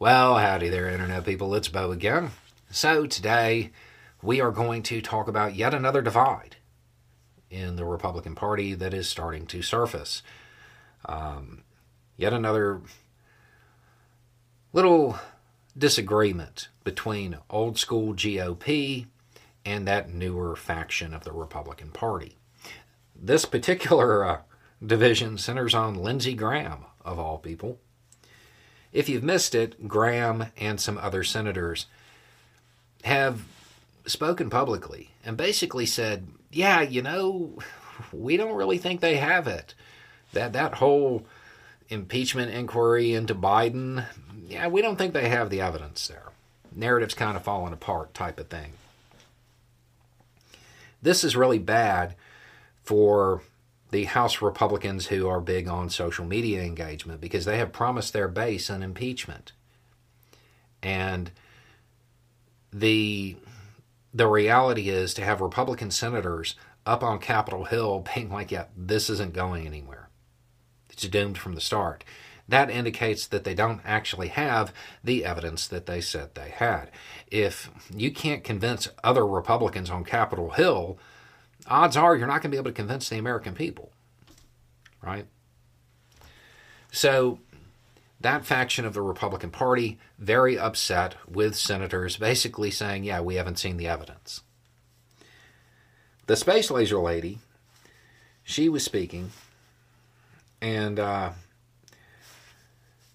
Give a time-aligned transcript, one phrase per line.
[0.00, 1.56] Well, howdy there, Internet people.
[1.56, 2.30] It's Beau again.
[2.70, 3.72] So, today
[4.22, 6.54] we are going to talk about yet another divide
[7.50, 10.22] in the Republican Party that is starting to surface.
[11.04, 11.64] Um,
[12.16, 12.80] yet another
[14.72, 15.18] little
[15.76, 19.06] disagreement between old school GOP
[19.64, 22.36] and that newer faction of the Republican Party.
[23.16, 24.40] This particular uh,
[24.80, 27.80] division centers on Lindsey Graham, of all people.
[28.92, 31.86] If you've missed it, Graham and some other senators
[33.04, 33.42] have
[34.06, 37.58] spoken publicly and basically said, yeah, you know,
[38.12, 39.74] we don't really think they have it.
[40.32, 41.24] That that whole
[41.88, 44.04] impeachment inquiry into Biden,
[44.46, 46.24] yeah, we don't think they have the evidence there.
[46.74, 48.72] Narrative's kind of falling apart type of thing.
[51.00, 52.14] This is really bad
[52.84, 53.42] for
[53.90, 58.28] the House Republicans who are big on social media engagement because they have promised their
[58.28, 59.52] base an impeachment.
[60.82, 61.30] And
[62.72, 63.36] the
[64.12, 66.54] the reality is to have Republican senators
[66.86, 70.08] up on Capitol Hill being like, yeah, this isn't going anywhere.
[70.90, 72.04] It's doomed from the start.
[72.48, 74.72] That indicates that they don't actually have
[75.04, 76.90] the evidence that they said they had.
[77.30, 80.98] If you can't convince other Republicans on Capitol Hill
[81.68, 83.92] odds are you're not going to be able to convince the American people.
[85.02, 85.26] Right?
[86.90, 87.38] So,
[88.20, 93.58] that faction of the Republican Party very upset with senators basically saying, yeah, we haven't
[93.58, 94.42] seen the evidence.
[96.26, 97.38] The space laser lady,
[98.42, 99.30] she was speaking,
[100.60, 101.30] and uh,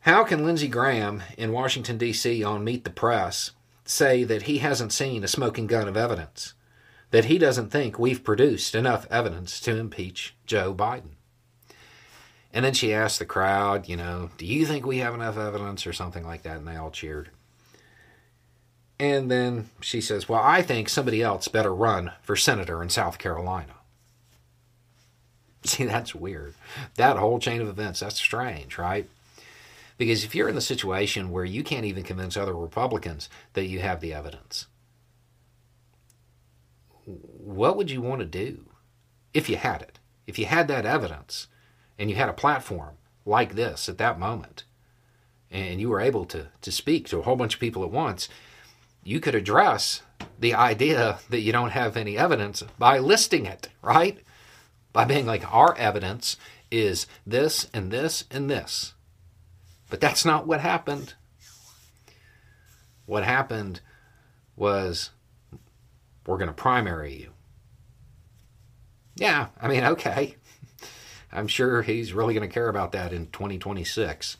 [0.00, 2.44] how can Lindsey Graham in Washington, D.C.
[2.44, 3.52] on Meet the Press
[3.84, 6.54] say that he hasn't seen a smoking gun of evidence?
[7.10, 11.16] That he doesn't think we've produced enough evidence to impeach Joe Biden.
[12.52, 15.86] And then she asked the crowd, you know, do you think we have enough evidence
[15.86, 16.56] or something like that?
[16.56, 17.30] And they all cheered.
[18.98, 23.18] And then she says, well, I think somebody else better run for senator in South
[23.18, 23.74] Carolina.
[25.64, 26.54] See, that's weird.
[26.96, 29.08] That whole chain of events, that's strange, right?
[29.96, 33.80] Because if you're in the situation where you can't even convince other Republicans that you
[33.80, 34.66] have the evidence,
[37.04, 38.66] what would you want to do
[39.34, 39.98] if you had it?
[40.26, 41.48] If you had that evidence
[41.98, 44.64] and you had a platform like this at that moment
[45.50, 48.28] and you were able to, to speak to a whole bunch of people at once,
[49.02, 50.02] you could address
[50.38, 54.18] the idea that you don't have any evidence by listing it, right?
[54.92, 56.36] By being like, our evidence
[56.70, 58.94] is this and this and this.
[59.88, 61.14] But that's not what happened.
[63.06, 63.80] What happened
[64.56, 65.10] was
[66.30, 67.30] we're going to primary you.
[69.16, 70.36] Yeah, I mean, okay.
[71.32, 74.36] I'm sure he's really going to care about that in 2026.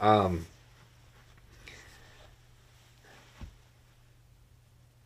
[0.00, 0.46] Um,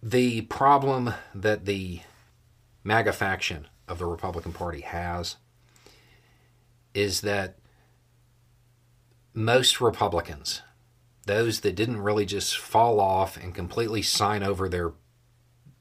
[0.03, 2.01] the problem that the
[2.85, 5.37] MAGA faction of the Republican Party has
[6.95, 7.59] is that
[9.35, 10.63] most Republicans,
[11.27, 14.93] those that didn't really just fall off and completely sign over their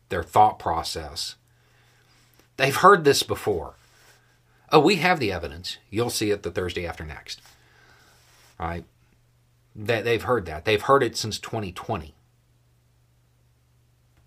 [0.10, 1.36] their thought process.
[2.58, 3.76] They've heard this before.
[4.72, 5.78] Oh, we have the evidence.
[5.90, 7.42] You'll see it the Thursday after next.
[8.60, 8.84] Right?
[9.76, 10.66] That they've heard that.
[10.66, 12.14] They've heard it since 2020.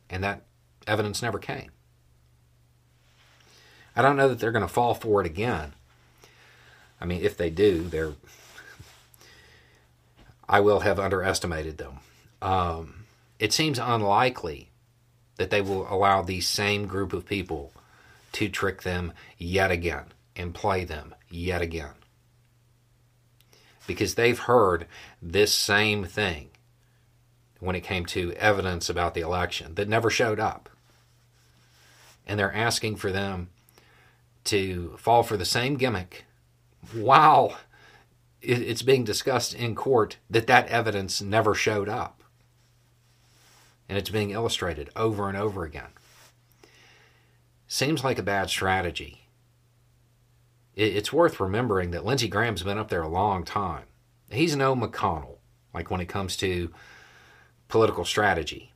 [0.08, 0.42] And that
[0.86, 1.70] evidence never came.
[3.94, 5.74] I don't know that they're going to fall for it again.
[7.00, 8.14] I mean, if they do, they're
[10.48, 12.00] I will have underestimated them.
[12.43, 13.05] Um,
[13.38, 14.69] it seems unlikely
[15.40, 17.72] that they will allow the same group of people
[18.31, 20.04] to trick them yet again
[20.37, 21.94] and play them yet again.
[23.87, 24.87] Because they've heard
[25.22, 26.50] this same thing
[27.58, 30.69] when it came to evidence about the election that never showed up.
[32.26, 33.48] And they're asking for them
[34.44, 36.26] to fall for the same gimmick
[36.93, 37.56] while
[38.43, 42.19] it's being discussed in court that that evidence never showed up
[43.90, 45.88] and it's being illustrated over and over again.
[47.66, 49.26] Seems like a bad strategy.
[50.76, 53.87] It's worth remembering that Lindsey Graham's been up there a long time.
[54.31, 55.38] He's no McConnell.
[55.75, 56.72] like when it comes to
[57.66, 58.72] political strategy.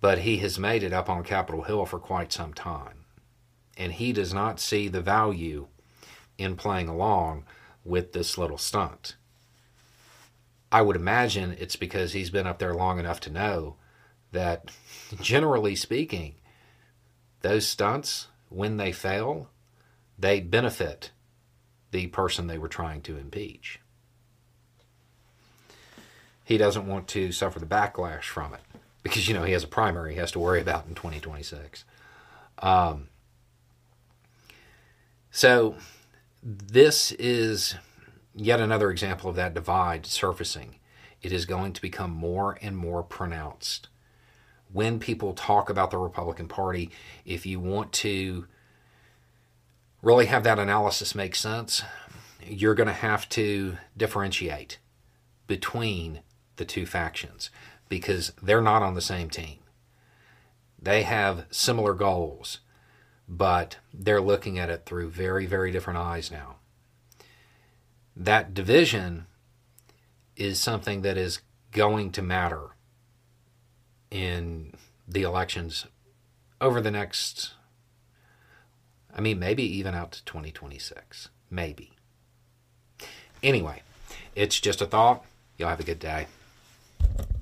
[0.00, 3.04] But he has made it up on Capitol Hill for quite some time.
[3.76, 5.68] And he does not see the value
[6.38, 7.44] in playing along
[7.84, 9.14] with this little stunt.
[10.70, 13.76] I would imagine it's because he's been up there long enough to know
[14.32, 14.70] that,
[15.20, 16.34] generally speaking,
[17.42, 19.48] those stunts, when they fail,
[20.18, 21.10] they benefit
[21.90, 23.80] the person they were trying to impeach.
[26.44, 28.60] He doesn't want to suffer the backlash from it
[29.02, 31.84] because, you know, he has a primary he has to worry about in 2026.
[32.60, 33.08] Um,
[35.30, 35.76] so,
[36.42, 37.74] this is
[38.36, 40.76] yet another example of that divide surfacing.
[41.22, 43.88] It is going to become more and more pronounced.
[44.70, 46.90] When people talk about the Republican Party,
[47.24, 48.46] if you want to
[50.02, 51.82] really have that analysis make sense,
[52.44, 54.78] you're going to have to differentiate
[55.46, 56.20] between
[56.56, 57.50] the two factions
[57.88, 59.58] because they're not on the same team.
[60.80, 62.60] They have similar goals,
[63.28, 66.56] but they're looking at it through very, very different eyes now.
[68.16, 69.26] That division
[70.36, 71.40] is something that is
[71.72, 72.70] going to matter
[74.10, 74.72] in
[75.06, 75.86] the elections
[76.60, 77.52] over the next,
[79.14, 81.28] I mean, maybe even out to 2026.
[81.50, 81.92] Maybe.
[83.42, 83.82] Anyway,
[84.34, 85.24] it's just a thought.
[85.58, 86.26] Y'all have a good day.